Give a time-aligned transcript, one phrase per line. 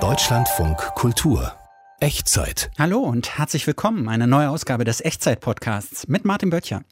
[0.00, 1.52] Deutschlandfunk Kultur
[2.00, 2.70] Echtzeit.
[2.78, 4.08] Hallo und herzlich willkommen.
[4.08, 6.84] Eine neue Ausgabe des Echtzeit-Podcasts mit Martin Böttcher.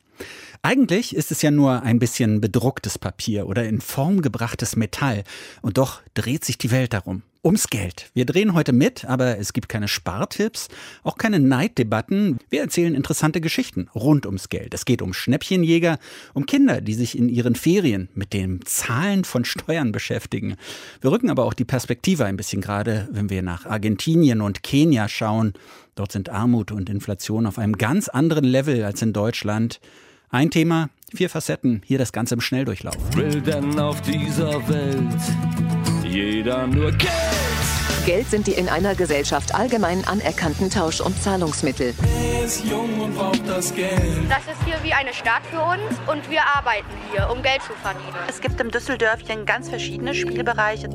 [0.61, 5.25] Eigentlich ist es ja nur ein bisschen bedrucktes Papier oder in Form gebrachtes Metall.
[5.63, 7.23] Und doch dreht sich die Welt darum.
[7.43, 8.11] Ums Geld.
[8.13, 10.69] Wir drehen heute mit, aber es gibt keine Spartipps,
[11.03, 12.39] auch keine Neiddebatten.
[12.51, 14.75] Wir erzählen interessante Geschichten rund ums Geld.
[14.75, 15.99] Es geht um Schnäppchenjäger,
[16.35, 20.57] um Kinder, die sich in ihren Ferien mit dem Zahlen von Steuern beschäftigen.
[21.01, 25.09] Wir rücken aber auch die Perspektive ein bisschen gerade, wenn wir nach Argentinien und Kenia
[25.09, 25.55] schauen.
[25.95, 29.81] Dort sind Armut und Inflation auf einem ganz anderen Level als in Deutschland.
[30.29, 32.97] Ein Thema, vier Facetten, hier das Ganze im Schnelldurchlauf.
[33.17, 35.80] Will denn auf dieser Welt
[36.11, 37.11] jeder nur Geld?
[38.07, 41.95] Geld sind die in einer Gesellschaft allgemein anerkannten Tausch- und Zahlungsmittel.
[42.03, 44.01] Er ist jung und braucht das Geld.
[44.29, 47.73] Das ist hier wie eine Stadt für uns und wir arbeiten hier, um Geld zu
[47.83, 48.17] verdienen.
[48.29, 50.89] Es gibt im Düsseldörfchen ganz verschiedene Spielbereiche.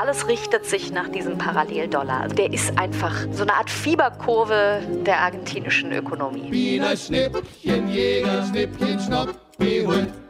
[0.00, 2.28] Alles richtet sich nach diesem Paralleldollar.
[2.28, 6.50] Der ist einfach so eine Art Fieberkurve der argentinischen Ökonomie.
[6.50, 9.34] Wiener Schnippchen, Jäger, Schnippchen, Schnopp,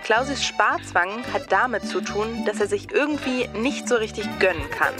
[0.08, 4.94] Klausis Sparzwang hat damit zu tun, dass er sich irgendwie nicht so richtig gönnen kann.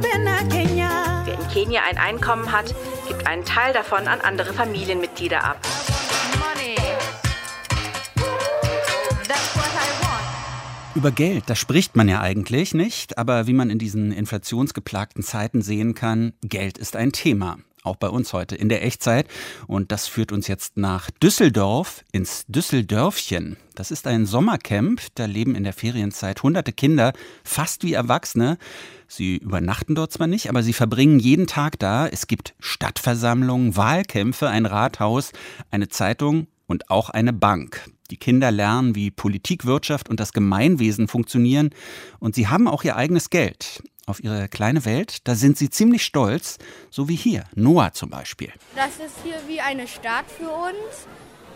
[0.00, 2.74] Wer in Kenia ein Einkommen hat,
[3.06, 5.60] gibt einen Teil davon an andere Familienmitglieder ab.
[10.96, 15.62] Über Geld, da spricht man ja eigentlich nicht, aber wie man in diesen inflationsgeplagten Zeiten
[15.62, 17.58] sehen kann, Geld ist ein Thema.
[17.82, 19.26] Auch bei uns heute in der Echtzeit.
[19.66, 23.56] Und das führt uns jetzt nach Düsseldorf, ins Düsseldörfchen.
[23.74, 25.00] Das ist ein Sommercamp.
[25.14, 28.58] Da leben in der Ferienzeit hunderte Kinder, fast wie Erwachsene.
[29.08, 32.06] Sie übernachten dort zwar nicht, aber sie verbringen jeden Tag da.
[32.06, 35.32] Es gibt Stadtversammlungen, Wahlkämpfe, ein Rathaus,
[35.70, 37.90] eine Zeitung und auch eine Bank.
[38.10, 41.70] Die Kinder lernen, wie Politik, Wirtschaft und das Gemeinwesen funktionieren.
[42.18, 43.82] Und sie haben auch ihr eigenes Geld.
[44.06, 46.58] Auf ihre kleine Welt, da sind sie ziemlich stolz,
[46.90, 48.52] so wie hier, Noah zum Beispiel.
[48.74, 51.06] Das ist hier wie eine Stadt für uns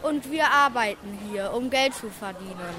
[0.02, 2.74] und wir arbeiten hier, um Geld zu verdienen.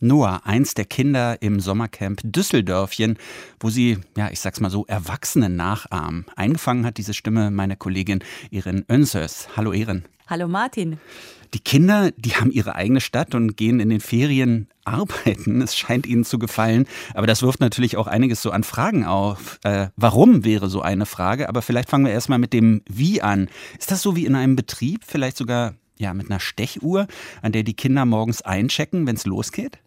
[0.00, 3.18] Noah, eins der Kinder im Sommercamp Düsseldörfchen,
[3.60, 6.26] wo sie, ja, ich sag's mal so, Erwachsene nachahmen.
[6.36, 9.48] Eingefangen hat diese Stimme meine Kollegin Erin Önsers.
[9.56, 10.04] Hallo Erin.
[10.26, 10.98] Hallo Martin.
[11.54, 15.60] Die Kinder, die haben ihre eigene Stadt und gehen in den Ferien arbeiten.
[15.62, 16.86] Es scheint ihnen zu gefallen.
[17.14, 19.58] Aber das wirft natürlich auch einiges so an Fragen auf.
[19.64, 21.48] Äh, warum wäre so eine Frage?
[21.48, 23.48] Aber vielleicht fangen wir erstmal mit dem Wie an.
[23.78, 25.02] Ist das so wie in einem Betrieb?
[25.06, 27.06] Vielleicht sogar ja, mit einer Stechuhr,
[27.42, 29.78] an der die Kinder morgens einchecken, wenn es losgeht?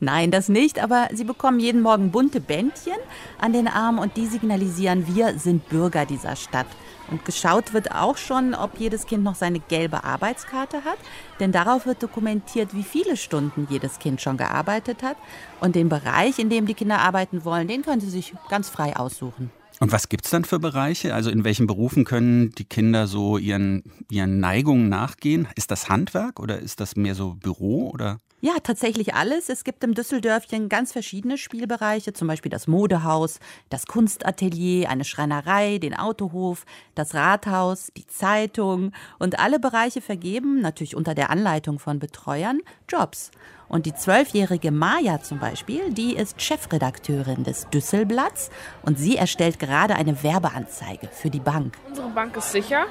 [0.00, 2.96] Nein, das nicht, aber sie bekommen jeden Morgen bunte Bändchen
[3.38, 6.66] an den Arm und die signalisieren, wir sind Bürger dieser Stadt.
[7.12, 10.96] Und geschaut wird auch schon, ob jedes Kind noch seine gelbe Arbeitskarte hat,
[11.40, 15.18] denn darauf wird dokumentiert, wie viele Stunden jedes Kind schon gearbeitet hat.
[15.60, 18.96] Und den Bereich, in dem die Kinder arbeiten wollen, den können sie sich ganz frei
[18.96, 19.50] aussuchen.
[19.78, 21.14] Und was gibt's dann für Bereiche?
[21.14, 25.48] Also in welchen Berufen können die Kinder so ihren, ihren Neigungen nachgehen?
[25.54, 28.20] Ist das Handwerk oder ist das mehr so Büro oder?
[28.44, 29.48] Ja, tatsächlich alles.
[29.48, 33.38] Es gibt im Düsseldörfchen ganz verschiedene Spielbereiche, zum Beispiel das Modehaus,
[33.70, 36.64] das Kunstatelier, eine Schreinerei, den Autohof,
[36.96, 42.58] das Rathaus, die Zeitung und alle Bereiche vergeben, natürlich unter der Anleitung von Betreuern,
[42.88, 43.30] Jobs.
[43.68, 48.50] Und die zwölfjährige Maja zum Beispiel, die ist Chefredakteurin des Düsselblatts
[48.82, 51.78] und sie erstellt gerade eine Werbeanzeige für die Bank.
[51.86, 52.86] Unsere Bank ist sicher.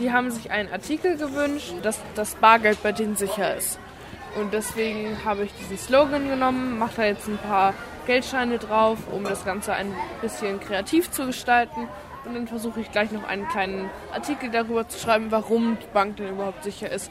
[0.00, 3.78] Die haben sich einen Artikel gewünscht, dass das Bargeld bei denen sicher ist.
[4.36, 7.74] Und deswegen habe ich diesen Slogan genommen, mache da jetzt ein paar
[8.06, 11.88] Geldscheine drauf, um das Ganze ein bisschen kreativ zu gestalten.
[12.24, 16.16] Und dann versuche ich gleich noch einen kleinen Artikel darüber zu schreiben, warum die Bank
[16.16, 17.10] denn überhaupt sicher ist.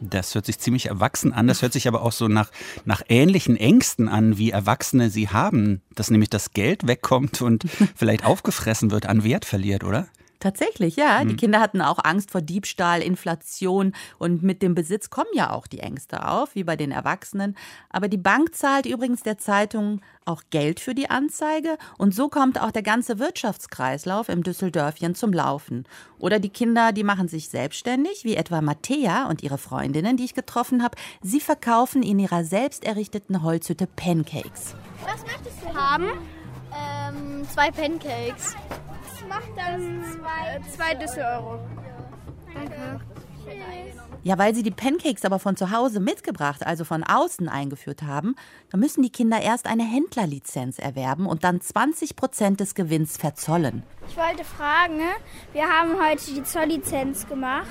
[0.00, 1.46] Das hört sich ziemlich erwachsen an.
[1.46, 2.50] Das hört sich aber auch so nach,
[2.84, 5.82] nach ähnlichen Ängsten an, wie Erwachsene sie haben.
[5.94, 7.64] Dass nämlich das Geld wegkommt und
[7.94, 10.08] vielleicht aufgefressen wird, an Wert verliert, oder?
[10.40, 11.22] Tatsächlich, ja.
[11.22, 15.66] Die Kinder hatten auch Angst vor Diebstahl, Inflation und mit dem Besitz kommen ja auch
[15.66, 17.56] die Ängste auf, wie bei den Erwachsenen.
[17.90, 22.58] Aber die Bank zahlt übrigens der Zeitung auch Geld für die Anzeige und so kommt
[22.58, 25.84] auch der ganze Wirtschaftskreislauf im Düsseldörfchen zum Laufen.
[26.18, 30.34] Oder die Kinder, die machen sich selbstständig, wie etwa Mattea und ihre Freundinnen, die ich
[30.34, 30.96] getroffen habe.
[31.20, 34.74] Sie verkaufen in ihrer selbst errichteten Holzhütte Pancakes.
[35.04, 36.06] Was möchtest du haben?
[36.72, 38.56] Ähm, zwei Pancakes.
[39.30, 39.80] Macht das?
[40.16, 41.60] Zwei, zwei Düssel-Euro.
[42.52, 43.00] Danke.
[44.22, 48.34] Ja, weil sie die Pancakes aber von zu Hause mitgebracht, also von außen eingeführt haben,
[48.70, 53.82] da müssen die Kinder erst eine Händlerlizenz erwerben und dann 20 Prozent des Gewinns verzollen.
[54.08, 55.00] Ich wollte fragen,
[55.52, 57.68] wir haben heute die Zolllizenz gemacht.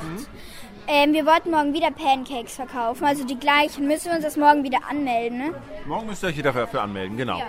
[0.87, 3.87] Ähm, wir wollten morgen wieder Pancakes verkaufen, also die gleichen.
[3.87, 5.53] Müssen wir uns das morgen wieder anmelden, ne?
[5.85, 7.37] Morgen müsst ihr euch wieder dafür anmelden, genau.
[7.37, 7.47] Ja.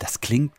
[0.00, 0.52] Das klingt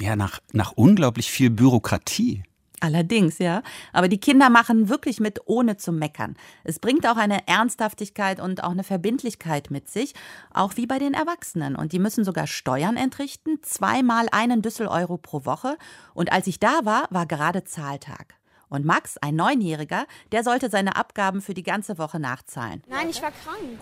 [0.00, 2.42] ja nach, nach unglaublich viel Bürokratie.
[2.80, 3.62] Allerdings, ja.
[3.92, 6.36] Aber die Kinder machen wirklich mit, ohne zu meckern.
[6.64, 10.14] Es bringt auch eine Ernsthaftigkeit und auch eine Verbindlichkeit mit sich,
[10.52, 11.74] auch wie bei den Erwachsenen.
[11.74, 15.76] Und die müssen sogar Steuern entrichten, zweimal einen Düssel-Euro pro Woche.
[16.14, 18.34] Und als ich da war, war gerade Zahltag.
[18.68, 22.82] Und Max, ein Neunjähriger, der sollte seine Abgaben für die ganze Woche nachzahlen.
[22.88, 23.78] Nein, ich war krank.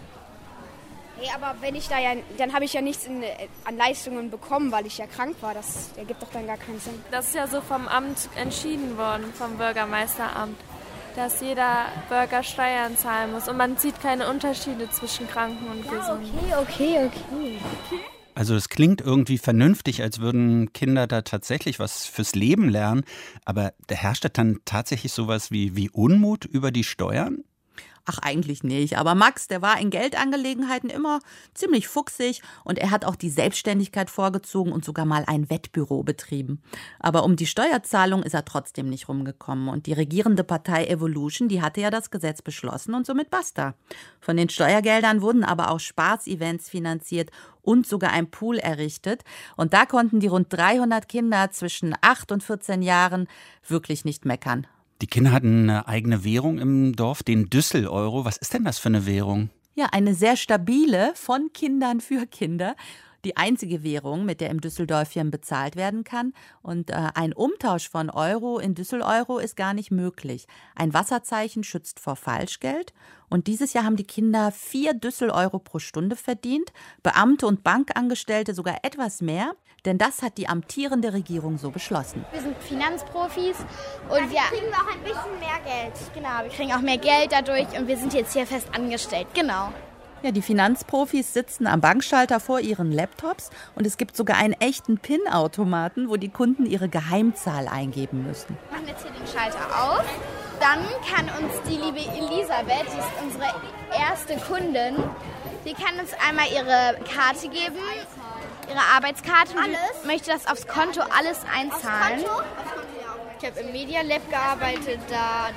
[1.19, 3.23] Hey, aber wenn ich da ja, dann habe ich ja nichts in,
[3.65, 5.55] an Leistungen bekommen, weil ich ja krank war.
[5.55, 6.95] Das ergibt doch dann gar keinen Sinn.
[7.11, 10.59] Das ist ja so vom Amt entschieden worden, vom Bürgermeisteramt,
[11.17, 16.49] dass jeder Bürger Steuern zahlen muss und man sieht keine Unterschiede zwischen Kranken und Gesunden.
[16.51, 18.01] Ja, okay, okay, okay.
[18.35, 23.03] Also es klingt irgendwie vernünftig, als würden Kinder da tatsächlich was fürs Leben lernen,
[23.47, 27.45] aber da herrscht dann tatsächlich sowas wie, wie Unmut über die Steuern?
[28.09, 28.99] Ach, eigentlich nicht.
[28.99, 31.19] Aber Max, der war in Geldangelegenheiten immer
[31.55, 36.63] ziemlich fuchsig und er hat auch die Selbstständigkeit vorgezogen und sogar mal ein Wettbüro betrieben.
[37.01, 41.61] Aber um die Steuerzahlung ist er trotzdem nicht rumgekommen und die regierende Partei Evolution, die
[41.61, 43.75] hatte ja das Gesetz beschlossen und somit basta.
[44.21, 47.33] Von den Steuergeldern wurden aber auch Spaßevents finanziert
[47.63, 49.25] und sogar ein Pool errichtet.
[49.57, 53.27] Und da konnten die rund 300 Kinder zwischen 8 und 14 Jahren
[53.67, 54.69] wirklich nicht meckern.
[55.03, 58.25] Die Kinder hatten eine eigene Währung im Dorf, den Düssel-Euro.
[58.25, 59.51] Was ist denn das für eine Währung?
[59.75, 62.77] Ja, eine sehr stabile von Kindern für Kinder
[63.27, 66.33] die einzige Währung, mit der im Düsseldorfchen bezahlt werden kann.
[66.63, 70.47] Und äh, ein Umtausch von Euro in Düssel-Euro ist gar nicht möglich.
[70.77, 72.95] Ein Wasserzeichen schützt vor Falschgeld.
[73.29, 78.79] Und dieses Jahr haben die Kinder vier Düssel-Euro pro Stunde verdient, Beamte und Bankangestellte sogar
[78.85, 82.25] etwas mehr, denn das hat die amtierende Regierung so beschlossen.
[82.33, 83.57] Wir sind Finanzprofis
[84.09, 85.95] und ja, wir kriegen auch ein bisschen mehr Geld.
[86.15, 89.27] Genau, wir kriegen auch mehr Geld dadurch und wir sind jetzt hier fest angestellt.
[89.35, 89.73] Genau.
[90.27, 94.99] Ja, die Finanzprofis sitzen am Bankschalter vor ihren Laptops und es gibt sogar einen echten
[94.99, 98.59] PIN-Automaten, wo die Kunden ihre Geheimzahl eingeben müssen.
[98.69, 100.05] Wir machen jetzt hier den Schalter auf.
[100.59, 103.55] Dann kann uns die liebe Elisabeth, die ist unsere
[103.97, 104.97] erste Kundin,
[105.65, 107.77] die kann uns einmal ihre Karte geben,
[108.69, 110.05] ihre Arbeitskarte und alles?
[110.07, 112.19] möchte das aufs Konto alles einzahlen.
[112.19, 112.77] Aufs Konto?
[113.39, 115.51] Ich habe im Media Lab gearbeitet, da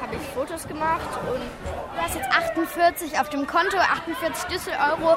[0.00, 1.42] habe ich Fotos gemacht und
[1.98, 5.16] du hast jetzt 48 auf dem Konto, 48 Düssel-Euro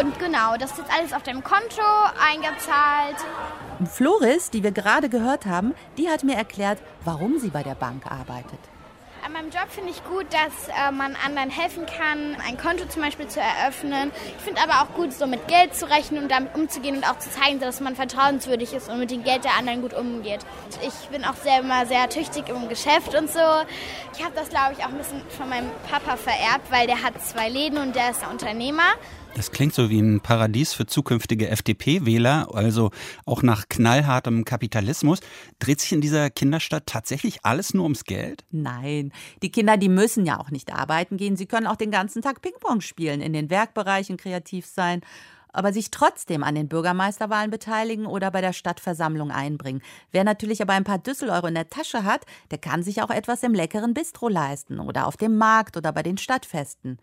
[0.00, 1.82] und genau, das ist jetzt alles auf deinem Konto
[2.18, 3.16] eingezahlt.
[3.84, 8.06] Floris, die wir gerade gehört haben, die hat mir erklärt, warum sie bei der Bank
[8.10, 8.71] arbeitet.
[9.24, 13.02] An meinem Job finde ich gut, dass äh, man anderen helfen kann, ein Konto zum
[13.02, 14.10] Beispiel zu eröffnen.
[14.36, 17.20] Ich finde aber auch gut, so mit Geld zu rechnen und damit umzugehen und auch
[17.20, 20.40] zu zeigen, dass man vertrauenswürdig ist und mit dem Geld der anderen gut umgeht.
[20.84, 23.38] Ich bin auch selber sehr tüchtig im Geschäft und so.
[24.12, 27.14] Ich habe das, glaube ich, auch ein bisschen von meinem Papa vererbt, weil der hat
[27.24, 28.90] zwei Läden und der ist Unternehmer.
[29.34, 32.90] Das klingt so wie ein Paradies für zukünftige FDP-Wähler, also
[33.24, 35.20] auch nach knallhartem Kapitalismus.
[35.58, 38.44] Dreht sich in dieser Kinderstadt tatsächlich alles nur ums Geld?
[38.50, 39.10] Nein,
[39.42, 41.36] die Kinder, die müssen ja auch nicht arbeiten gehen.
[41.36, 45.00] Sie können auch den ganzen Tag Ping-Pong spielen, in den Werkbereichen kreativ sein
[45.52, 49.82] aber sich trotzdem an den Bürgermeisterwahlen beteiligen oder bei der Stadtversammlung einbringen.
[50.10, 53.42] Wer natürlich aber ein paar Düsseldorfer in der Tasche hat, der kann sich auch etwas
[53.42, 56.98] im leckeren Bistro leisten oder auf dem Markt oder bei den Stadtfesten.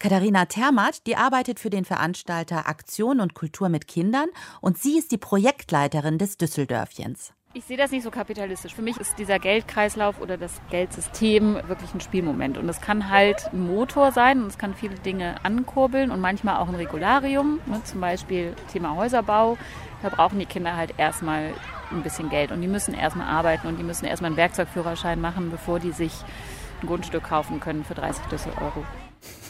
[0.00, 4.28] Katharina Termat, die arbeitet für den Veranstalter Aktion und Kultur mit Kindern
[4.62, 7.34] und sie ist die Projektleiterin des Düsseldörfchens.
[7.52, 8.74] Ich sehe das nicht so kapitalistisch.
[8.74, 12.56] Für mich ist dieser Geldkreislauf oder das Geldsystem wirklich ein Spielmoment.
[12.56, 16.56] Und es kann halt ein Motor sein und es kann viele Dinge ankurbeln und manchmal
[16.56, 17.60] auch ein Regularium.
[17.66, 17.82] Ne?
[17.84, 19.58] Zum Beispiel Thema Häuserbau.
[20.00, 21.52] Da brauchen die Kinder halt erstmal
[21.90, 25.50] ein bisschen Geld und die müssen erstmal arbeiten und die müssen erstmal einen Werkzeugführerschein machen,
[25.50, 26.14] bevor die sich
[26.80, 28.82] ein Grundstück kaufen können für 30 Düssel Euro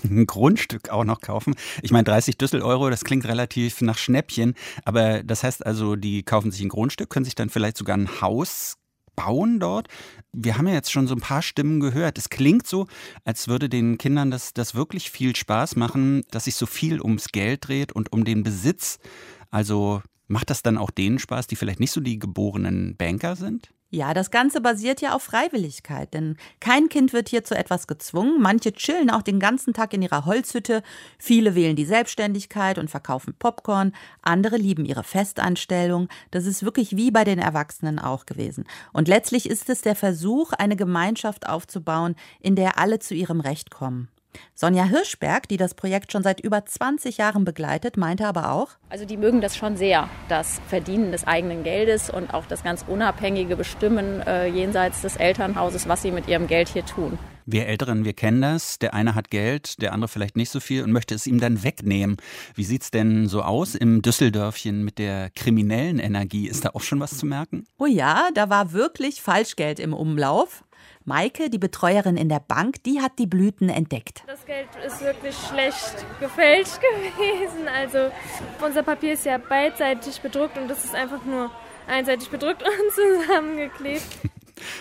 [0.05, 1.55] ein Grundstück auch noch kaufen.
[1.83, 4.55] Ich meine, 30 Düssel-Euro, das klingt relativ nach Schnäppchen,
[4.85, 8.21] aber das heißt also, die kaufen sich ein Grundstück, können sich dann vielleicht sogar ein
[8.21, 8.77] Haus
[9.17, 9.89] bauen dort.
[10.33, 12.17] Wir haben ja jetzt schon so ein paar Stimmen gehört.
[12.17, 12.87] Es klingt so,
[13.25, 17.29] als würde den Kindern das, das wirklich viel Spaß machen, dass sich so viel ums
[17.29, 18.99] Geld dreht und um den Besitz.
[19.51, 23.71] Also macht das dann auch denen Spaß, die vielleicht nicht so die geborenen Banker sind?
[23.93, 28.41] Ja, das Ganze basiert ja auf Freiwilligkeit, denn kein Kind wird hier zu etwas gezwungen.
[28.41, 30.85] Manche chillen auch den ganzen Tag in ihrer Holzhütte,
[31.19, 33.93] viele wählen die Selbstständigkeit und verkaufen Popcorn,
[34.23, 36.09] andere lieben ihre Festanstellung.
[36.31, 38.65] Das ist wirklich wie bei den Erwachsenen auch gewesen.
[38.93, 43.73] Und letztlich ist es der Versuch, eine Gemeinschaft aufzubauen, in der alle zu ihrem Recht
[43.73, 44.09] kommen.
[44.55, 49.05] Sonja Hirschberg, die das Projekt schon seit über 20 Jahren begleitet, meinte aber auch, also
[49.05, 53.57] die mögen das schon sehr, das Verdienen des eigenen Geldes und auch das ganz unabhängige
[53.57, 57.19] Bestimmen äh, jenseits des Elternhauses, was sie mit ihrem Geld hier tun.
[57.53, 58.79] Wir Älteren, wir kennen das.
[58.79, 61.65] Der eine hat Geld, der andere vielleicht nicht so viel und möchte es ihm dann
[61.65, 62.17] wegnehmen.
[62.55, 66.47] Wie sieht es denn so aus im Düsseldörfchen mit der kriminellen Energie?
[66.47, 67.65] Ist da auch schon was zu merken?
[67.79, 70.63] Oh ja, da war wirklich Falschgeld im Umlauf.
[71.11, 74.23] Maike, die Betreuerin in der Bank, die hat die Blüten entdeckt.
[74.29, 76.79] Das Geld ist wirklich schlecht gefälscht
[77.17, 77.67] gewesen.
[77.67, 78.13] Also
[78.65, 81.51] unser Papier ist ja beidseitig bedruckt und das ist einfach nur
[81.89, 84.05] einseitig bedruckt und zusammengeklebt.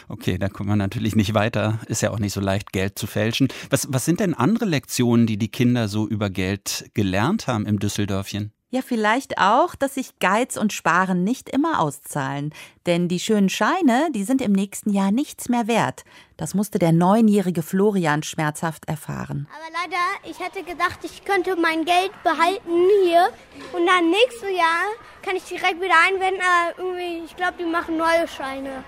[0.10, 1.80] Okay, da kommt man natürlich nicht weiter.
[1.88, 3.48] Ist ja auch nicht so leicht, Geld zu fälschen.
[3.70, 7.80] Was, was sind denn andere Lektionen, die die Kinder so über Geld gelernt haben im
[7.80, 8.52] Düsseldörfchen?
[8.72, 12.54] Ja, vielleicht auch, dass sich Geiz und Sparen nicht immer auszahlen.
[12.86, 16.04] Denn die schönen Scheine, die sind im nächsten Jahr nichts mehr wert.
[16.38, 19.48] Das musste der neunjährige Florian schmerzhaft erfahren.
[19.50, 23.30] Aber leider, ich hätte gedacht, ich könnte mein Geld behalten hier.
[23.74, 24.86] Und dann nächstes Jahr
[25.24, 26.42] kann ich direkt wieder einwenden.
[26.42, 28.84] Aber irgendwie, ich glaube, die machen neue Scheine.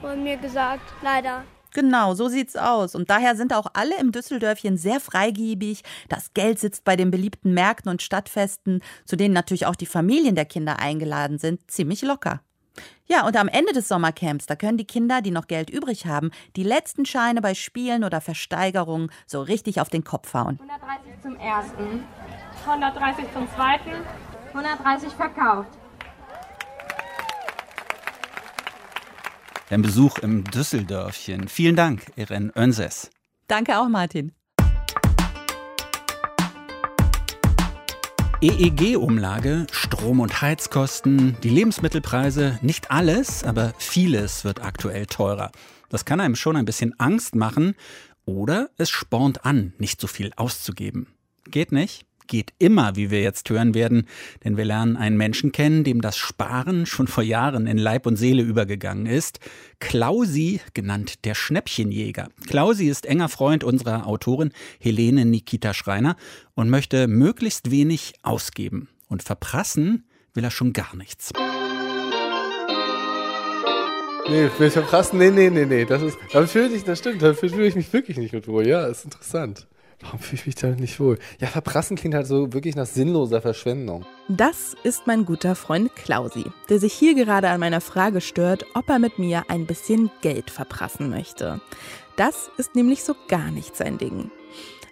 [0.00, 1.44] Wurde mir gesagt, leider.
[1.78, 2.96] Genau, so sieht's aus.
[2.96, 5.84] Und daher sind auch alle im Düsseldörfchen sehr freigebig.
[6.08, 10.34] Das Geld sitzt bei den beliebten Märkten und Stadtfesten, zu denen natürlich auch die Familien
[10.34, 12.40] der Kinder eingeladen sind, ziemlich locker.
[13.06, 16.32] Ja, und am Ende des Sommercamps, da können die Kinder, die noch Geld übrig haben,
[16.56, 20.58] die letzten Scheine bei Spielen oder Versteigerungen so richtig auf den Kopf hauen.
[20.58, 22.04] 130 zum ersten,
[22.66, 23.92] 130 zum zweiten,
[24.52, 25.77] 130 verkauft.
[29.70, 31.46] Dein Besuch im Düsseldörfchen.
[31.46, 33.10] Vielen Dank, Irene Önses.
[33.48, 34.32] Danke auch, Martin.
[38.40, 45.50] EEG-Umlage, Strom- und Heizkosten, die Lebensmittelpreise, nicht alles, aber vieles wird aktuell teurer.
[45.90, 47.74] Das kann einem schon ein bisschen Angst machen
[48.24, 51.08] oder es spornt an, nicht so viel auszugeben.
[51.50, 52.06] Geht nicht?
[52.28, 54.06] Geht immer, wie wir jetzt hören werden,
[54.44, 58.16] denn wir lernen einen Menschen kennen, dem das Sparen schon vor Jahren in Leib und
[58.16, 59.40] Seele übergegangen ist.
[59.80, 62.28] Klausi, genannt der Schnäppchenjäger.
[62.46, 66.16] Klausi ist enger Freund unserer Autorin Helene Nikita Schreiner
[66.54, 68.88] und möchte möglichst wenig ausgeben.
[69.08, 70.04] Und verprassen
[70.34, 71.32] will er schon gar nichts.
[74.30, 75.18] Nee, will verprassen?
[75.18, 75.86] Nee, nee, nee, nee.
[75.86, 78.66] Das ist, damit fühle ich, das stimmt, damit fühle ich mich wirklich nicht gut wohl.
[78.66, 79.66] Ja, ist interessant.
[80.00, 81.18] Warum fühle ich mich da nicht wohl?
[81.40, 84.06] Ja, verprassen klingt halt so wirklich nach sinnloser Verschwendung.
[84.28, 88.88] Das ist mein guter Freund Klausi, der sich hier gerade an meiner Frage stört, ob
[88.88, 91.60] er mit mir ein bisschen Geld verprassen möchte.
[92.16, 94.30] Das ist nämlich so gar nicht sein Ding.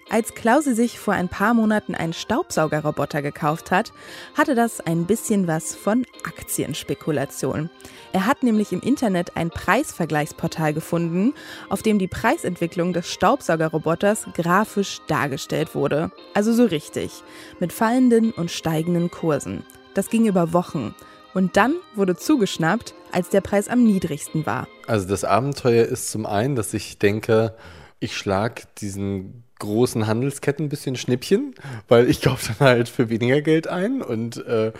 [0.08, 3.92] Als Klausi sich vor ein paar Monaten einen Staubsaugerroboter gekauft hat,
[4.36, 7.70] hatte das ein bisschen was von Aktienspekulation.
[8.12, 11.34] Er hat nämlich im Internet ein Preisvergleichsportal gefunden,
[11.68, 16.12] auf dem die Preisentwicklung des Staubsaugerroboters grafisch dargestellt wurde.
[16.34, 17.24] Also so richtig,
[17.58, 19.64] mit fallenden und steigenden Kursen.
[19.94, 20.94] Das ging über Wochen.
[21.34, 24.68] Und dann wurde zugeschnappt, als der Preis am niedrigsten war.
[24.86, 27.56] Also das Abenteuer ist zum einen, dass ich denke,
[27.98, 31.54] ich schlage diesen großen Handelsketten ein bisschen Schnippchen,
[31.88, 34.72] weil ich kaufe dann halt für weniger Geld ein und äh,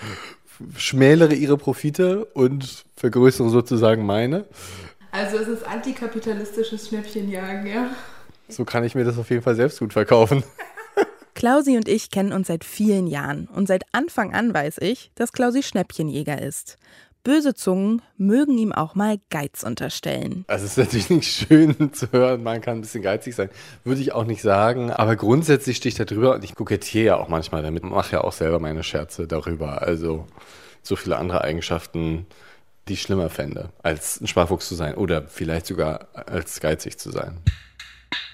[0.77, 4.45] schmälere ihre Profite und vergrößere sozusagen meine.
[5.11, 7.91] Also es ist antikapitalistisches Schnäppchenjagen, ja.
[8.49, 10.45] So kann ich mir das auf jeden Fall selbst gut verkaufen.
[11.35, 15.33] Klausi und ich kennen uns seit vielen Jahren und seit Anfang an weiß ich, dass
[15.33, 16.79] Klausi Schnäppchenjäger ist.
[17.27, 20.45] Böse Zungen mögen ihm auch mal Geiz unterstellen.
[20.47, 23.49] Also es ist natürlich nicht schön zu hören, man kann ein bisschen geizig sein.
[23.83, 24.93] Würde ich auch nicht sagen.
[24.93, 27.83] Aber grundsätzlich stehe ich da drüber und ich kokettiere ja auch manchmal damit.
[27.83, 29.83] Mache ja auch selber meine Scherze darüber.
[29.83, 30.29] Also
[30.85, 32.27] so viele andere Eigenschaften,
[32.87, 37.11] die ich schlimmer fände, als ein Sparfuchs zu sein oder vielleicht sogar als geizig zu
[37.11, 37.39] sein.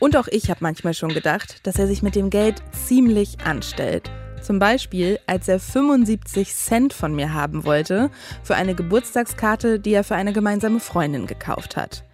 [0.01, 4.11] Und auch ich habe manchmal schon gedacht, dass er sich mit dem Geld ziemlich anstellt.
[4.43, 8.11] Zum Beispiel, als er 75 Cent von mir haben wollte
[8.43, 12.05] für eine Geburtstagskarte, die er für eine gemeinsame Freundin gekauft hat.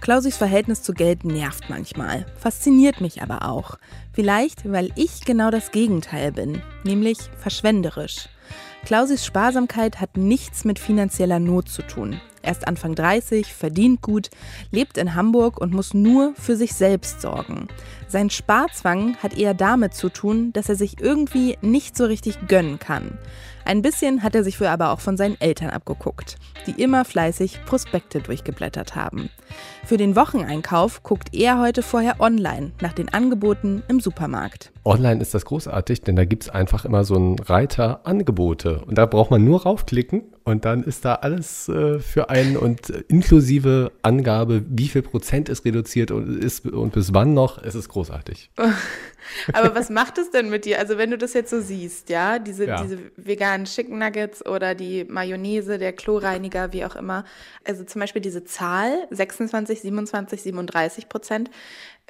[0.00, 3.78] Klausis Verhältnis zu Geld nervt manchmal, fasziniert mich aber auch.
[4.12, 8.28] Vielleicht, weil ich genau das Gegenteil bin, nämlich verschwenderisch.
[8.84, 12.20] Klausis Sparsamkeit hat nichts mit finanzieller Not zu tun.
[12.42, 14.28] Er ist Anfang 30, verdient gut,
[14.72, 17.68] lebt in Hamburg und muss nur für sich selbst sorgen.
[18.08, 22.80] Sein Sparzwang hat eher damit zu tun, dass er sich irgendwie nicht so richtig gönnen
[22.80, 23.16] kann.
[23.64, 26.36] Ein bisschen hat er sich für aber auch von seinen Eltern abgeguckt,
[26.66, 29.30] die immer fleißig Prospekte durchgeblättert haben.
[29.84, 34.71] Für den Wocheneinkauf guckt er heute vorher online nach den Angeboten im Supermarkt.
[34.84, 38.82] Online ist das großartig, denn da gibt es einfach immer so einen Reiter Angebote.
[38.84, 42.90] Und da braucht man nur raufklicken und dann ist da alles äh, für einen und
[42.90, 47.62] äh, inklusive Angabe, wie viel Prozent es reduziert und ist und bis wann noch.
[47.62, 48.50] Es ist großartig.
[49.52, 50.80] Aber was macht es denn mit dir?
[50.80, 52.82] Also wenn du das jetzt so siehst, ja, diese, ja.
[52.82, 57.24] diese veganen Chicken Nuggets oder die Mayonnaise, der Kloreiniger, wie auch immer.
[57.64, 61.50] Also zum Beispiel diese Zahl, 26, 27, 37 Prozent.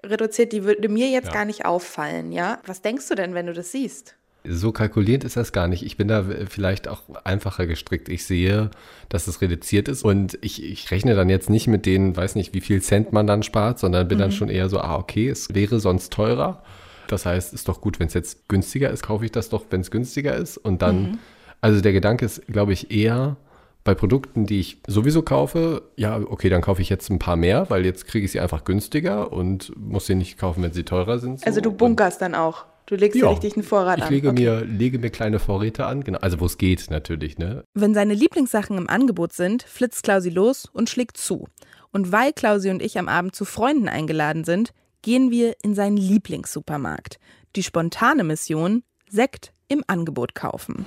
[0.05, 1.33] Reduziert, die würde mir jetzt Ja.
[1.33, 2.59] gar nicht auffallen, ja?
[2.67, 4.17] Was denkst du denn, wenn du das siehst?
[4.45, 5.85] So kalkulierend ist das gar nicht.
[5.85, 8.09] Ich bin da vielleicht auch einfacher gestrickt.
[8.09, 8.73] Ich sehe,
[9.09, 12.53] dass es reduziert ist und ich, ich rechne dann jetzt nicht mit denen, weiß nicht,
[12.53, 14.35] wie viel Cent man dann spart, sondern bin dann Mhm.
[14.35, 16.65] schon eher so, ah, okay, es wäre sonst teurer.
[17.07, 19.81] Das heißt, ist doch gut, wenn es jetzt günstiger ist, kaufe ich das doch, wenn
[19.83, 20.57] es günstiger ist.
[20.59, 21.19] Und dann, Mhm.
[21.61, 23.37] also der Gedanke ist, glaube ich, eher
[23.85, 27.69] bei Produkten, die ich sowieso kaufe, ja, okay, dann kaufe ich jetzt ein paar mehr,
[27.69, 31.19] weil jetzt kriege ich sie einfach günstiger und muss sie nicht kaufen, wenn sie teurer
[31.19, 31.41] sind.
[31.41, 31.47] so.
[31.47, 32.65] Also du bunkerst dann auch.
[32.87, 34.13] Du legst dir Ja, richtig einen Vorrat ich an.
[34.13, 34.41] lege, Okay.
[34.41, 37.65] mir, lege mir kleine Vorräte an, genau, also wo es geht natürlich, ne?
[37.75, 41.47] Wenn seine Lieblingssachen im Angebot sind, flitzt Klausi los und schlägt zu.
[41.93, 44.73] Und weil Klausi und ich am Abend zu Freunden eingeladen sind,
[45.03, 47.19] gehen wir in seinen Lieblingssupermarkt.
[47.57, 48.83] Die spontane Mission,
[49.15, 50.87] Sekt im Angebot kaufen.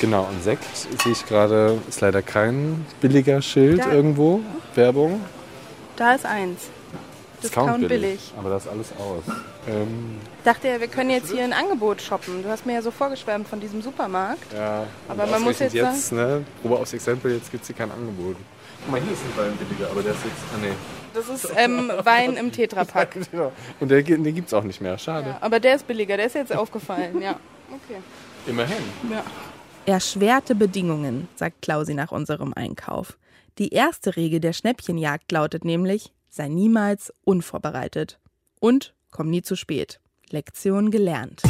[0.00, 0.64] Genau, und Sekt
[1.02, 4.40] sehe ich gerade, ist leider kein billiger Schild Da- irgendwo.
[4.74, 5.20] Werbung.
[5.96, 6.70] Da ist eins.
[7.42, 8.32] Discount billig.
[8.38, 9.22] Aber das ist alles aus.
[9.68, 12.42] Ähm, Ich dachte ja, wir können jetzt hier ein Angebot shoppen.
[12.42, 14.50] Du hast mir ja so vorgeschwärmt von diesem Supermarkt.
[14.54, 17.92] ja, Aber man muss jetzt jetzt, ne, Probe aufs Exempel, jetzt gibt es hier kein
[17.92, 18.36] Angebot.
[18.82, 20.72] Guck mal, hier ist ein Wein billiger, aber der ist jetzt, ah nee.
[21.12, 23.16] Das ist ähm, Wein im Tetrapack.
[23.30, 23.52] Genau.
[23.78, 25.36] Und der, den gibt es auch nicht mehr, schade.
[25.42, 27.36] Aber der ist billiger, der ist jetzt aufgefallen, ja.
[27.70, 28.00] Okay.
[28.46, 28.82] Immerhin.
[29.10, 29.24] Ja.
[29.86, 33.18] Erschwerte Bedingungen, sagt Klausi nach unserem Einkauf.
[33.58, 38.18] Die erste Regel der Schnäppchenjagd lautet nämlich, sei niemals unvorbereitet.
[38.60, 40.00] Und komm nie zu spät.
[40.30, 41.42] Lektion gelernt.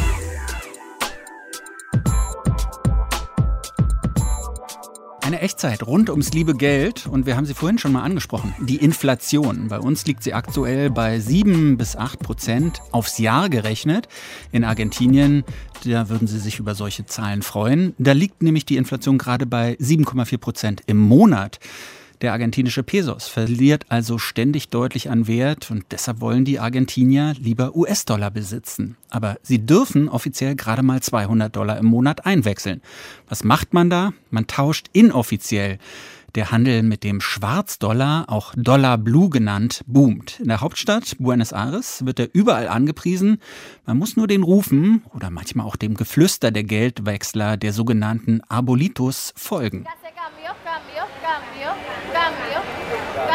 [5.29, 8.77] Eine Echtzeit rund ums liebe Geld und wir haben sie vorhin schon mal angesprochen, die
[8.77, 9.67] Inflation.
[9.67, 14.07] Bei uns liegt sie aktuell bei 7 bis 8 Prozent aufs Jahr gerechnet.
[14.51, 15.43] In Argentinien,
[15.85, 17.93] da würden sie sich über solche Zahlen freuen.
[17.99, 21.59] Da liegt nämlich die Inflation gerade bei 7,4 Prozent im Monat.
[22.21, 27.77] Der argentinische Pesos verliert also ständig deutlich an Wert und deshalb wollen die Argentinier lieber
[27.77, 28.97] US-Dollar besitzen.
[29.09, 32.81] Aber sie dürfen offiziell gerade mal 200 Dollar im Monat einwechseln.
[33.29, 34.11] Was macht man da?
[34.31, 35.79] Man tauscht inoffiziell.
[36.35, 40.39] Der Handel mit dem Schwarzdollar, auch Dollar Blue genannt, boomt.
[40.39, 43.41] In der Hauptstadt Buenos Aires wird er überall angepriesen.
[43.85, 49.33] Man muss nur den Rufen oder manchmal auch dem Geflüster der Geldwechsler, der sogenannten Arbolitos,
[49.35, 49.85] folgen.
[49.85, 51.69] Cambio, cambio, cambio,
[52.05, 52.61] cambio, dólares, euro, real, cambio,
[53.15, 53.28] cambio,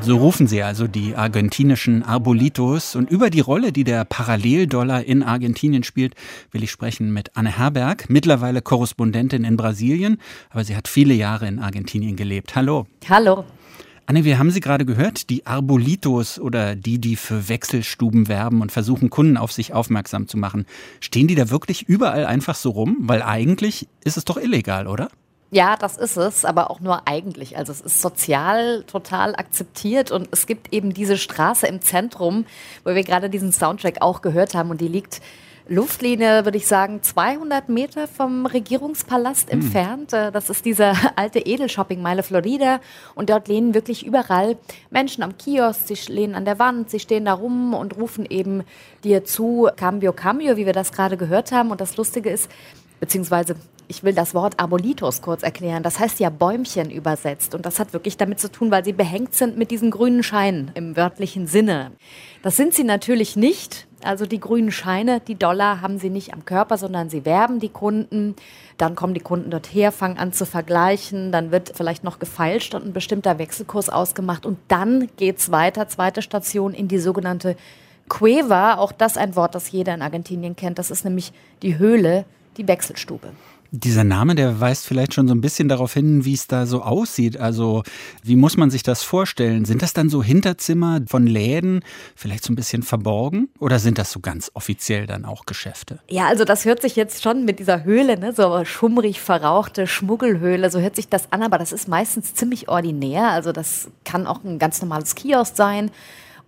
[0.00, 2.96] So rufen sie also die argentinischen Arbolitos.
[2.96, 6.14] Und über die Rolle, die der Paralleldollar in Argentinien spielt,
[6.52, 11.46] will ich sprechen mit Anne Herberg, mittlerweile Korrespondentin in Brasilien, aber sie hat viele Jahre
[11.46, 12.54] in Argentinien gelebt.
[12.54, 12.86] Hallo.
[13.08, 13.44] Hallo.
[14.10, 18.72] Anne, wir haben Sie gerade gehört, die Arbolitos oder die, die für Wechselstuben werben und
[18.72, 20.66] versuchen, Kunden auf sich aufmerksam zu machen.
[20.98, 22.96] Stehen die da wirklich überall einfach so rum?
[23.02, 25.10] Weil eigentlich ist es doch illegal, oder?
[25.52, 27.56] Ja, das ist es, aber auch nur eigentlich.
[27.56, 32.46] Also es ist sozial total akzeptiert und es gibt eben diese Straße im Zentrum,
[32.82, 35.20] wo wir gerade diesen Soundtrack auch gehört haben und die liegt
[35.72, 39.60] Luftlinie, würde ich sagen, 200 Meter vom Regierungspalast Hm.
[39.60, 40.12] entfernt.
[40.12, 42.80] Äh, Das ist diese alte Edelshoppingmeile Florida
[43.14, 44.56] und dort lehnen wirklich überall
[44.90, 48.64] Menschen am Kiosk, sie lehnen an der Wand, sie stehen da rum und rufen eben
[49.04, 51.70] dir zu, Cambio, Cambio, wie wir das gerade gehört haben.
[51.70, 52.50] Und das Lustige ist,
[52.98, 53.54] beziehungsweise
[53.86, 55.84] ich will das Wort Arbolitos kurz erklären.
[55.84, 57.54] Das heißt ja Bäumchen übersetzt.
[57.54, 60.72] Und das hat wirklich damit zu tun, weil sie behängt sind mit diesen grünen Scheinen
[60.74, 61.92] im wörtlichen Sinne.
[62.42, 63.86] Das sind sie natürlich nicht.
[64.02, 67.68] Also die grünen Scheine, die Dollar haben sie nicht am Körper, sondern sie werben die
[67.68, 68.34] Kunden.
[68.78, 71.32] Dann kommen die Kunden dort her, fangen an zu vergleichen.
[71.32, 74.46] Dann wird vielleicht noch gefeilscht und ein bestimmter Wechselkurs ausgemacht.
[74.46, 77.56] Und dann geht's weiter, zweite Station, in die sogenannte
[78.08, 78.76] Cueva.
[78.76, 80.78] Auch das ein Wort, das jeder in Argentinien kennt.
[80.78, 81.32] Das ist nämlich
[81.62, 82.24] die Höhle,
[82.56, 83.32] die Wechselstube.
[83.72, 86.82] Dieser Name, der weist vielleicht schon so ein bisschen darauf hin, wie es da so
[86.82, 87.38] aussieht.
[87.38, 87.82] Also,
[88.22, 89.64] wie muss man sich das vorstellen?
[89.64, 91.84] Sind das dann so Hinterzimmer von Läden,
[92.16, 93.48] vielleicht so ein bisschen verborgen?
[93.58, 96.00] Oder sind das so ganz offiziell dann auch Geschäfte?
[96.08, 100.70] Ja, also das hört sich jetzt schon mit dieser Höhle, ne, so schummrig verrauchte Schmuggelhöhle,
[100.70, 103.28] so hört sich das an, aber das ist meistens ziemlich ordinär.
[103.28, 105.90] Also das kann auch ein ganz normales Kiosk sein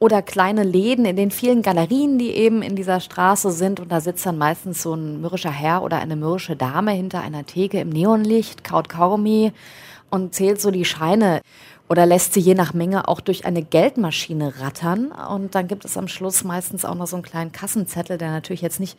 [0.03, 3.79] oder kleine Läden in den vielen Galerien, die eben in dieser Straße sind.
[3.79, 7.47] Und da sitzt dann meistens so ein mürrischer Herr oder eine mürrische Dame hinter einer
[7.47, 9.53] Theke im Neonlicht, kaut Kaugummi
[10.11, 11.41] und zählt so die Scheine
[11.89, 15.13] oder lässt sie je nach Menge auch durch eine Geldmaschine rattern.
[15.13, 18.63] Und dann gibt es am Schluss meistens auch noch so einen kleinen Kassenzettel, der natürlich
[18.63, 18.99] jetzt nicht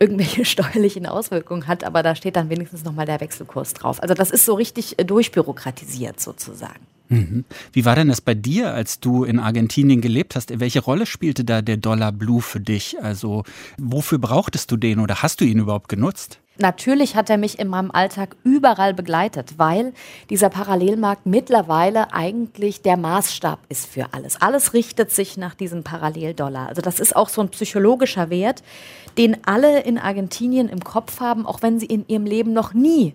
[0.00, 4.02] irgendwelche steuerlichen Auswirkungen hat, aber da steht dann wenigstens nochmal der Wechselkurs drauf.
[4.02, 6.80] Also das ist so richtig äh, durchbürokratisiert sozusagen.
[7.10, 7.44] Mhm.
[7.72, 10.58] Wie war denn das bei dir, als du in Argentinien gelebt hast?
[10.60, 13.02] Welche Rolle spielte da der Dollar Blue für dich?
[13.02, 13.42] Also,
[13.78, 16.38] wofür brauchtest du den oder hast du ihn überhaupt genutzt?
[16.60, 19.92] Natürlich hat er mich in meinem Alltag überall begleitet, weil
[20.28, 24.40] dieser Parallelmarkt mittlerweile eigentlich der Maßstab ist für alles.
[24.40, 26.68] Alles richtet sich nach diesem Paralleldollar.
[26.68, 28.62] Also das ist auch so ein psychologischer Wert,
[29.18, 33.14] den alle in Argentinien im Kopf haben, auch wenn sie in ihrem Leben noch nie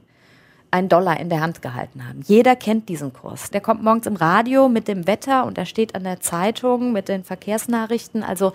[0.71, 2.21] einen Dollar in der Hand gehalten haben.
[2.25, 3.49] Jeder kennt diesen Kurs.
[3.49, 7.07] Der kommt morgens im Radio mit dem Wetter und er steht an der Zeitung mit
[7.07, 8.23] den Verkehrsnachrichten.
[8.23, 8.51] Also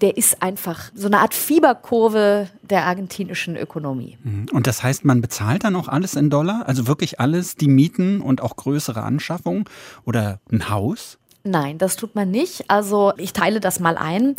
[0.00, 4.18] der ist einfach so eine Art Fieberkurve der argentinischen Ökonomie.
[4.22, 4.46] Mhm.
[4.52, 6.64] Und das heißt, man bezahlt dann auch alles in Dollar?
[6.66, 9.64] Also wirklich alles, die Mieten und auch größere Anschaffungen
[10.04, 11.18] oder ein Haus?
[11.44, 12.70] Nein, das tut man nicht.
[12.70, 14.36] Also ich teile das mal ein.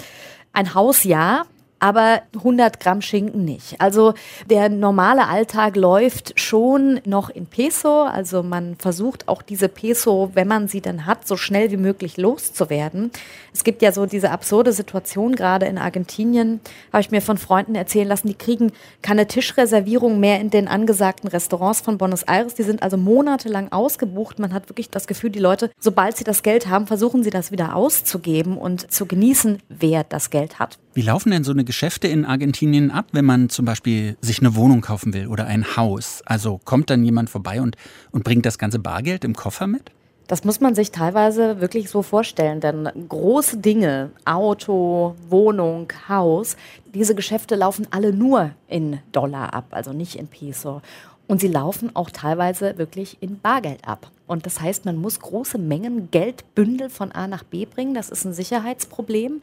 [0.54, 1.44] Ein Haus ja,
[1.80, 3.80] aber 100 Gramm Schinken nicht.
[3.80, 4.14] Also
[4.50, 8.02] der normale Alltag läuft schon noch in Peso.
[8.02, 12.18] Also man versucht auch diese Peso, wenn man sie dann hat, so schnell wie möglich
[12.18, 13.12] loszuwerden.
[13.54, 16.60] Es gibt ja so diese absurde Situation gerade in Argentinien,
[16.92, 21.30] habe ich mir von Freunden erzählen lassen, die kriegen keine Tischreservierung mehr in den angesagten
[21.30, 22.56] Restaurants von Buenos Aires.
[22.56, 24.40] Die sind also monatelang ausgebucht.
[24.40, 27.52] Man hat wirklich das Gefühl, die Leute, sobald sie das Geld haben, versuchen sie das
[27.52, 30.78] wieder auszugeben und zu genießen, wer das Geld hat.
[30.94, 34.56] Wie laufen denn so eine Geschäfte in Argentinien ab, wenn man zum Beispiel sich eine
[34.56, 36.24] Wohnung kaufen will oder ein Haus?
[36.26, 37.76] Also kommt dann jemand vorbei und,
[38.12, 39.92] und bringt das ganze Bargeld im Koffer mit?
[40.28, 46.56] Das muss man sich teilweise wirklich so vorstellen, denn große Dinge, Auto, Wohnung, Haus,
[46.94, 50.82] diese Geschäfte laufen alle nur in Dollar ab, also nicht in Peso.
[51.30, 54.10] Und sie laufen auch teilweise wirklich in Bargeld ab.
[54.26, 57.94] Und das heißt, man muss große Mengen Geldbündel von A nach B bringen.
[57.94, 59.42] Das ist ein Sicherheitsproblem.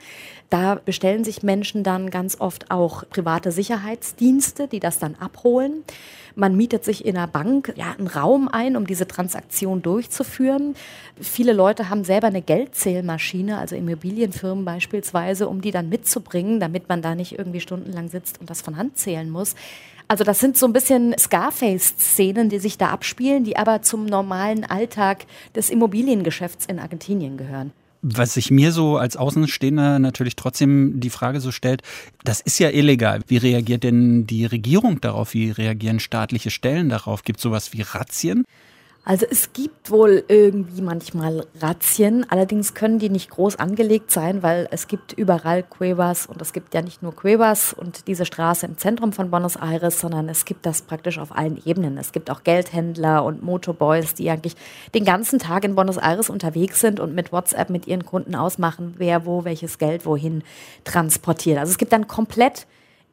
[0.51, 5.85] Da bestellen sich Menschen dann ganz oft auch private Sicherheitsdienste, die das dann abholen.
[6.35, 10.75] Man mietet sich in einer Bank ja, einen Raum ein, um diese Transaktion durchzuführen.
[11.21, 17.01] Viele Leute haben selber eine Geldzählmaschine, also Immobilienfirmen beispielsweise, um die dann mitzubringen, damit man
[17.01, 19.55] da nicht irgendwie stundenlang sitzt und das von Hand zählen muss.
[20.09, 24.65] Also das sind so ein bisschen Scarface-Szenen, die sich da abspielen, die aber zum normalen
[24.65, 27.73] Alltag des Immobiliengeschäfts in Argentinien gehören.
[28.03, 31.83] Was sich mir so als Außenstehender natürlich trotzdem die Frage so stellt,
[32.23, 33.21] das ist ja illegal.
[33.27, 35.35] Wie reagiert denn die Regierung darauf?
[35.35, 37.25] Wie reagieren staatliche Stellen darauf?
[37.25, 38.45] Gibt es sowas wie Razzien?
[39.09, 44.67] Also es gibt wohl irgendwie manchmal Razzien, allerdings können die nicht groß angelegt sein, weil
[44.73, 48.79] es gibt überall Cuevas und es gibt ja nicht nur Cuevas und diese Straße im
[48.79, 51.99] Zentrum von Buenos Aires, sondern es gibt das praktisch auf allen Ebenen.
[51.99, 54.57] Es gibt auch Geldhändler und Motorboys, die eigentlich
[54.93, 58.95] den ganzen Tag in Buenos Aires unterwegs sind und mit WhatsApp mit ihren Kunden ausmachen,
[58.99, 60.43] wer wo welches Geld wohin
[60.83, 61.59] transportiert.
[61.61, 62.67] Also es gibt dann komplett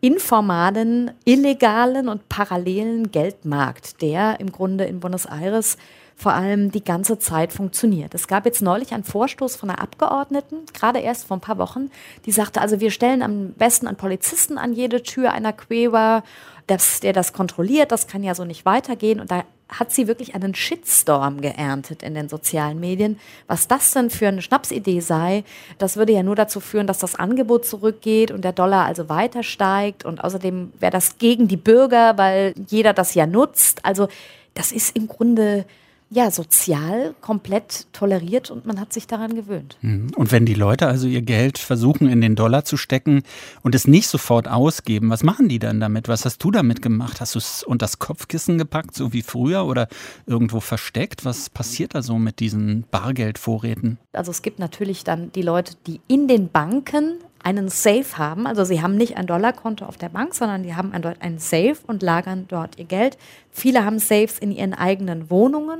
[0.04, 5.78] informalen, illegalen und parallelen Geldmarkt, der im Grunde in Buenos Aires
[6.18, 8.13] vor allem die ganze Zeit funktioniert.
[8.13, 11.89] Es gab jetzt neulich einen Vorstoß von einer Abgeordneten, gerade erst vor ein paar Wochen,
[12.26, 16.24] die sagte, also wir stellen am besten einen Polizisten an jede Tür einer Cueva,
[16.67, 19.19] dass der das kontrolliert, das kann ja so nicht weitergehen.
[19.19, 23.19] Und da hat sie wirklich einen Shitstorm geerntet in den sozialen Medien.
[23.47, 25.43] Was das denn für eine Schnapsidee sei,
[25.78, 29.43] das würde ja nur dazu führen, dass das Angebot zurückgeht und der Dollar also weiter
[29.43, 30.06] steigt.
[30.06, 33.84] Und außerdem wäre das gegen die Bürger, weil jeder das ja nutzt.
[33.84, 34.08] Also
[34.54, 35.65] das ist im Grunde
[36.13, 39.78] ja, sozial komplett toleriert und man hat sich daran gewöhnt.
[39.82, 40.12] Mhm.
[40.15, 43.23] Und wenn die Leute also ihr Geld versuchen in den Dollar zu stecken
[43.63, 46.08] und es nicht sofort ausgeben, was machen die dann damit?
[46.08, 47.19] Was hast du damit gemacht?
[47.19, 49.88] Hast du es unter das Kopfkissen gepackt, so wie früher oder
[50.28, 51.26] irgendwo versteckt?
[51.26, 53.97] Was passiert da so mit diesen Bargeldvorräten?
[54.13, 58.48] Also es gibt natürlich dann die Leute, die in den Banken einen Safe haben.
[58.48, 61.78] Also sie haben nicht ein Dollarkonto auf der Bank, sondern die haben ein, ein Safe
[61.86, 63.18] und lagern dort ihr Geld.
[63.52, 65.80] Viele haben Safes in ihren eigenen Wohnungen.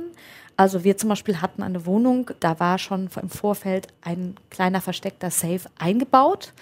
[0.56, 5.30] Also wir zum Beispiel hatten eine Wohnung, da war schon im Vorfeld ein kleiner versteckter
[5.30, 6.52] Safe eingebaut.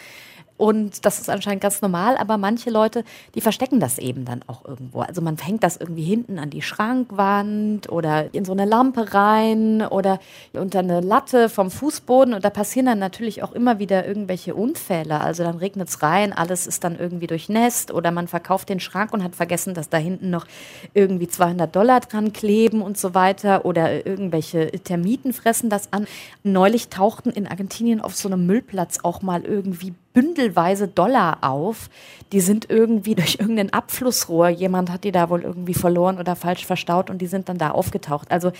[0.62, 3.03] Und das ist anscheinend ganz normal, aber manche Leute,
[3.35, 5.01] die verstecken das eben dann auch irgendwo.
[5.01, 9.85] Also man hängt das irgendwie hinten an die Schrankwand oder in so eine Lampe rein
[9.85, 10.20] oder
[10.53, 12.33] unter eine Latte vom Fußboden.
[12.33, 15.20] Und da passieren dann natürlich auch immer wieder irgendwelche Unfälle.
[15.20, 19.12] Also dann regnet es rein, alles ist dann irgendwie durchnässt oder man verkauft den Schrank
[19.12, 20.46] und hat vergessen, dass da hinten noch
[20.94, 23.64] irgendwie 200 Dollar dran kleben und so weiter.
[23.64, 26.07] Oder irgendwelche Termiten fressen das an.
[26.44, 31.88] Neulich tauchten in Argentinien auf so einem Müllplatz auch mal irgendwie bündelweise Dollar auf.
[32.33, 36.66] Die sind irgendwie durch irgendein Abflussrohr, jemand hat die da wohl irgendwie verloren oder falsch
[36.66, 38.31] verstaut und die sind dann da aufgetaucht.
[38.31, 38.53] Also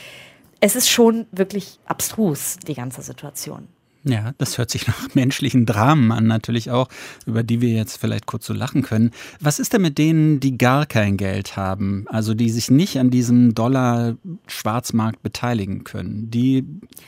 [0.61, 3.69] es ist schon wirklich abstrus, die ganze Situation.
[4.05, 6.89] Ja, das hört sich nach menschlichen Dramen an, natürlich auch,
[7.27, 9.13] über die wir jetzt vielleicht kurz so lachen können.
[9.41, 13.11] Was ist denn mit denen, die gar kein Geld haben, also die sich nicht an
[13.11, 16.31] diesem Dollar-Schwarzmarkt beteiligen können?
[16.31, 16.65] Die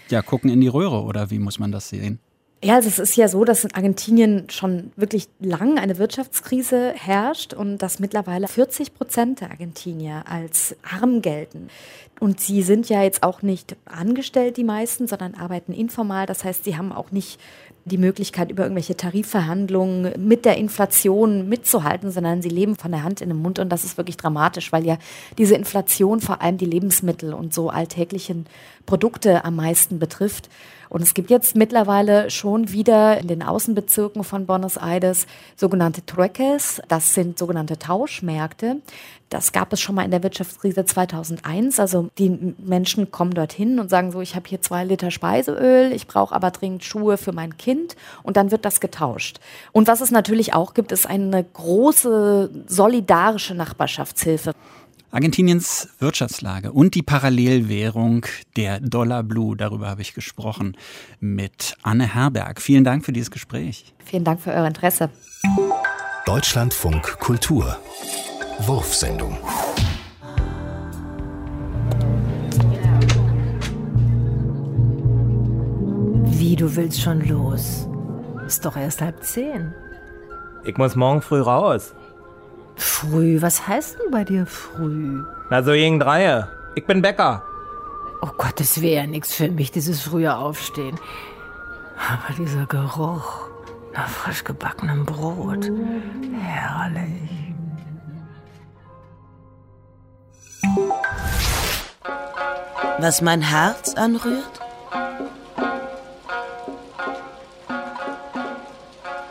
[0.09, 2.21] ja gucken in die Röhre oder wie muss man das sehen?
[2.65, 7.53] Ja, also es ist ja so, dass in Argentinien schon wirklich lang eine Wirtschaftskrise herrscht
[7.53, 11.69] und dass mittlerweile 40 Prozent der Argentinier als arm gelten.
[12.21, 16.25] Und sie sind ja jetzt auch nicht angestellt, die meisten, sondern arbeiten informal.
[16.25, 17.39] Das heißt, sie haben auch nicht
[17.85, 23.21] die Möglichkeit, über irgendwelche Tarifverhandlungen mit der Inflation mitzuhalten, sondern sie leben von der Hand
[23.21, 23.59] in den Mund.
[23.59, 24.97] Und das ist wirklich dramatisch, weil ja
[25.37, 28.47] diese Inflation vor allem die Lebensmittel und so alltäglichen
[28.87, 30.49] Produkte am meisten betrifft.
[30.95, 35.27] Und es gibt jetzt mittlerweile schon wieder in den Außenbezirken von Buenos Aires
[35.57, 36.81] sogenannte Trueques.
[36.87, 38.77] Das sind sogenannte Tauschmärkte.
[39.29, 41.81] Das gab es schon mal in der Wirtschaftskrise 2001.
[41.81, 46.07] Also die Menschen kommen dorthin und sagen so, ich habe hier zwei Liter Speiseöl, ich
[46.07, 49.41] brauche aber dringend Schuhe für mein Kind und dann wird das getauscht.
[49.73, 54.53] Und was es natürlich auch gibt, ist eine große solidarische Nachbarschaftshilfe.
[55.15, 60.77] Argentiniens Wirtschaftslage und die Parallelwährung der Dollar Blue, darüber habe ich gesprochen
[61.21, 62.61] mit Anne Herberg.
[62.61, 63.95] Vielen Dank für dieses Gespräch.
[64.05, 65.11] Vielen Dank für euer Interesse.
[66.27, 67.79] Deutschlandfunk Kultur.
[68.59, 69.39] Wurfsendung.
[76.25, 77.87] Wie, du willst schon los?
[78.49, 79.73] Ist doch erst halb zehn.
[80.65, 81.95] Ich muss morgen früh raus.
[82.77, 83.41] Früh?
[83.43, 85.25] Was heißt denn bei dir früh?
[85.51, 86.47] Na, so gegen drei.
[86.75, 87.43] Ich bin Bäcker.
[88.23, 90.99] Oh Gott, das wäre ja nichts für mich, dieses frühe Aufstehen.
[91.97, 93.49] Aber dieser Geruch
[93.93, 95.71] nach frisch gebackenem Brot.
[96.41, 97.55] Herrlich.
[102.99, 104.61] Was mein Herz anrührt?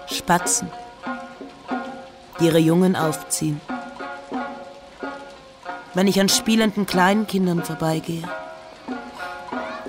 [0.08, 0.69] Spatzen
[2.43, 3.62] ihre Jungen aufziehen.
[5.93, 8.23] Wenn ich an spielenden Kleinkindern vorbeigehe.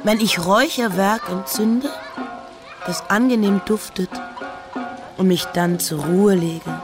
[0.03, 1.89] Wenn ich Räucherwerk entzünde,
[2.87, 4.11] das angenehm duftet
[5.17, 6.81] und mich dann zur Ruhe lege.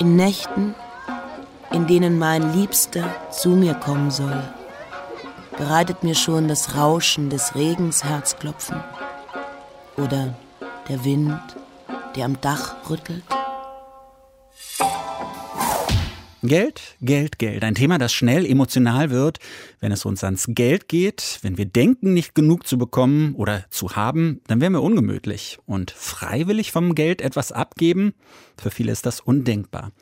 [0.00, 0.74] In Nächten,
[1.70, 4.42] in denen mein Liebster zu mir kommen soll,
[5.56, 8.82] bereitet mir schon das Rauschen des Regens Herzklopfen
[9.96, 10.34] oder
[10.88, 11.40] der Wind
[12.16, 13.24] der am Dach rüttelt?
[16.42, 17.62] Geld, Geld, Geld.
[17.62, 19.40] Ein Thema, das schnell emotional wird,
[19.80, 21.38] wenn es uns ans Geld geht.
[21.42, 25.58] Wenn wir denken, nicht genug zu bekommen oder zu haben, dann wären wir ungemütlich.
[25.66, 28.14] Und freiwillig vom Geld etwas abgeben,
[28.56, 29.92] für viele ist das undenkbar.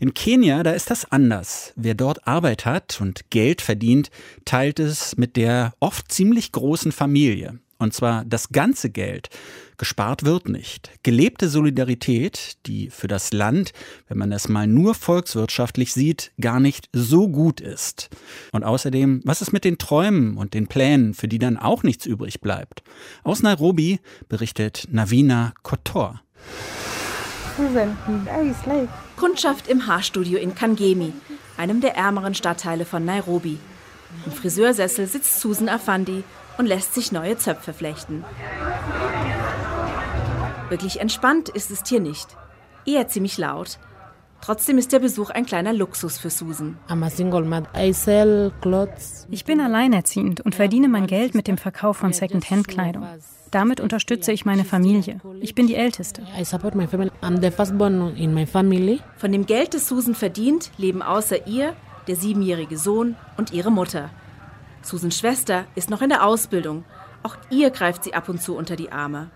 [0.00, 1.72] In Kenia, da ist das anders.
[1.76, 4.10] Wer dort Arbeit hat und Geld verdient,
[4.44, 7.60] teilt es mit der oft ziemlich großen Familie.
[7.78, 9.28] Und zwar das ganze Geld.
[9.76, 10.90] Gespart wird nicht.
[11.02, 13.72] Gelebte Solidarität, die für das Land,
[14.08, 18.10] wenn man es mal nur volkswirtschaftlich sieht, gar nicht so gut ist.
[18.52, 22.06] Und außerdem, was ist mit den Träumen und den Plänen, für die dann auch nichts
[22.06, 22.82] übrig bleibt?
[23.24, 26.22] Aus Nairobi berichtet Navina Kotor.
[29.16, 31.12] Kundschaft im Haarstudio in Kangemi,
[31.56, 33.58] einem der ärmeren Stadtteile von Nairobi.
[34.26, 36.24] Im Friseursessel sitzt Susan Afandi
[36.58, 38.24] und lässt sich neue Zöpfe flechten.
[40.68, 42.36] Wirklich entspannt ist es hier nicht.
[42.86, 43.78] Eher ziemlich laut.
[44.40, 46.76] Trotzdem ist der Besuch ein kleiner Luxus für Susan.
[49.30, 53.06] Ich bin alleinerziehend und verdiene mein Geld mit dem Verkauf von Second-Hand-Kleidung.
[53.50, 55.20] Damit unterstütze ich meine Familie.
[55.40, 56.22] Ich bin die Älteste.
[59.16, 61.74] Von dem Geld, das Susan verdient, leben außer ihr
[62.06, 64.10] der siebenjährige Sohn und ihre Mutter.
[64.84, 66.84] Susans Schwester ist noch in der Ausbildung.
[67.22, 69.30] Auch ihr greift sie ab und zu unter die Arme.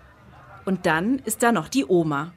[0.65, 2.31] Und dann ist da noch die Oma.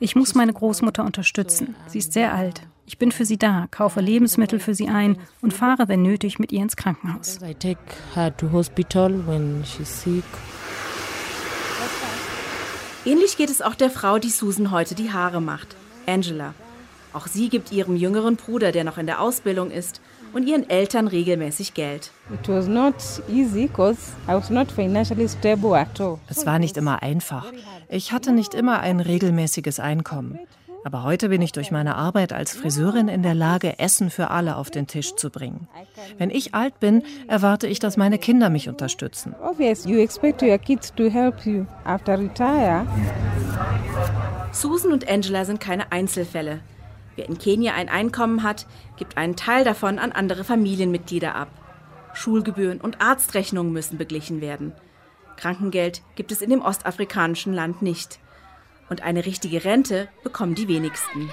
[0.00, 1.76] Ich muss meine Großmutter unterstützen.
[1.86, 2.62] Sie ist sehr alt.
[2.86, 6.50] Ich bin für sie da, kaufe Lebensmittel für sie ein und fahre, wenn nötig, mit
[6.52, 7.38] ihr ins Krankenhaus.
[13.04, 16.54] Ähnlich geht es auch der Frau, die Susan heute die Haare macht, Angela.
[17.12, 20.00] Auch sie gibt ihrem jüngeren Bruder, der noch in der Ausbildung ist,
[20.32, 22.12] und ihren Eltern regelmäßig Geld.
[26.28, 27.46] Es war nicht immer einfach.
[27.88, 30.38] Ich hatte nicht immer ein regelmäßiges Einkommen.
[30.84, 34.56] Aber heute bin ich durch meine Arbeit als Friseurin in der Lage, Essen für alle
[34.56, 35.68] auf den Tisch zu bringen.
[36.18, 39.34] Wenn ich alt bin, erwarte ich, dass meine Kinder mich unterstützen.
[44.52, 46.60] Susan und Angela sind keine Einzelfälle.
[47.18, 51.48] Wer in Kenia ein Einkommen hat, gibt einen Teil davon an andere Familienmitglieder ab.
[52.14, 54.72] Schulgebühren und Arztrechnungen müssen beglichen werden.
[55.36, 58.20] Krankengeld gibt es in dem ostafrikanischen Land nicht.
[58.88, 61.28] Und eine richtige Rente bekommen die wenigsten.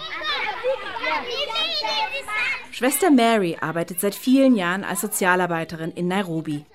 [2.72, 6.66] Schwester Mary arbeitet seit vielen Jahren als Sozialarbeiterin in Nairobi.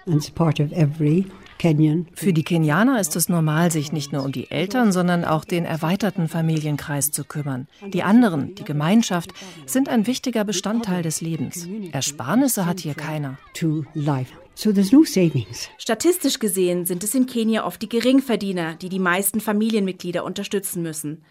[2.14, 5.66] Für die Kenianer ist es normal, sich nicht nur um die Eltern, sondern auch den
[5.66, 7.68] erweiterten Familienkreis zu kümmern.
[7.86, 9.32] Die anderen, die Gemeinschaft,
[9.66, 11.68] sind ein wichtiger Bestandteil des Lebens.
[11.92, 13.38] Ersparnisse hat hier keiner.
[15.76, 21.24] Statistisch gesehen sind es in Kenia oft die Geringverdiener, die die meisten Familienmitglieder unterstützen müssen.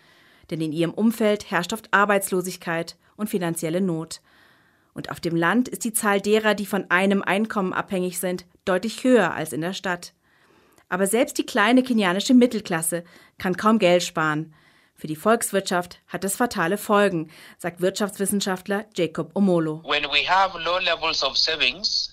[0.51, 4.21] Denn in ihrem Umfeld herrscht oft Arbeitslosigkeit und finanzielle Not.
[4.93, 9.03] Und auf dem Land ist die Zahl derer, die von einem Einkommen abhängig sind, deutlich
[9.03, 10.13] höher als in der Stadt.
[10.89, 13.03] Aber selbst die kleine kenianische Mittelklasse
[13.37, 14.53] kann kaum Geld sparen.
[14.99, 19.81] Für die Volkswirtschaft hat es fatale Folgen, sagt Wirtschaftswissenschaftler Jacob Omolo.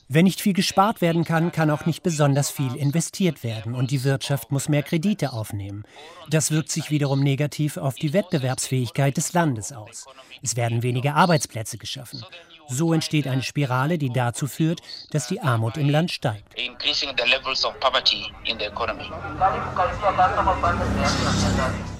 [0.08, 4.04] Wenn nicht viel gespart werden kann, kann auch nicht besonders viel investiert werden und die
[4.04, 5.82] Wirtschaft muss mehr Kredite aufnehmen.
[6.30, 10.06] Das wirkt sich wiederum negativ auf die Wettbewerbsfähigkeit des Landes aus.
[10.42, 12.24] Es werden weniger Arbeitsplätze geschaffen.
[12.68, 16.44] So entsteht eine Spirale, die dazu führt, dass die Armut im Land steigt.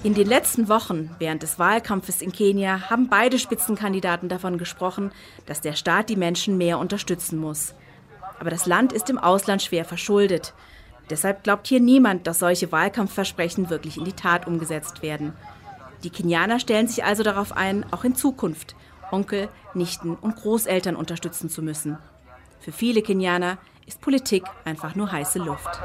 [0.03, 5.11] In den letzten Wochen während des Wahlkampfes in Kenia haben beide Spitzenkandidaten davon gesprochen,
[5.45, 7.73] dass der Staat die Menschen mehr unterstützen muss.
[8.39, 10.53] Aber das Land ist im Ausland schwer verschuldet.
[11.09, 15.33] Deshalb glaubt hier niemand, dass solche Wahlkampfversprechen wirklich in die Tat umgesetzt werden.
[16.03, 18.75] Die Kenianer stellen sich also darauf ein, auch in Zukunft
[19.11, 21.97] Onkel, Nichten und Großeltern unterstützen zu müssen.
[22.59, 25.79] Für viele Kenianer ist Politik einfach nur heiße Luft.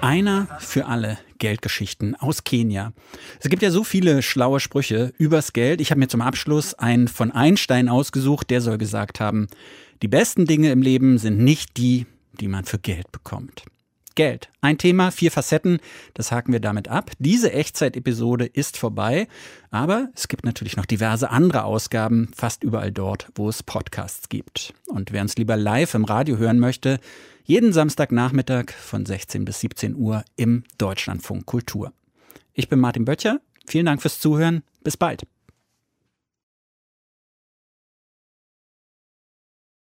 [0.00, 2.92] Einer für alle Geldgeschichten aus Kenia.
[3.40, 5.80] Es gibt ja so viele schlaue Sprüche übers Geld.
[5.80, 9.48] Ich habe mir zum Abschluss einen von Einstein ausgesucht, der soll gesagt haben,
[10.02, 12.06] die besten Dinge im Leben sind nicht die,
[12.40, 13.64] die man für Geld bekommt.
[14.18, 14.48] Geld.
[14.62, 15.78] Ein Thema, vier Facetten,
[16.14, 17.12] das haken wir damit ab.
[17.20, 19.28] Diese Echtzeit-Episode ist vorbei,
[19.70, 24.74] aber es gibt natürlich noch diverse andere Ausgaben, fast überall dort, wo es Podcasts gibt.
[24.88, 26.98] Und wer uns lieber live im Radio hören möchte,
[27.44, 31.92] jeden Samstagnachmittag von 16 bis 17 Uhr im Deutschlandfunk Kultur.
[32.54, 35.28] Ich bin Martin Böttcher, vielen Dank fürs Zuhören, bis bald.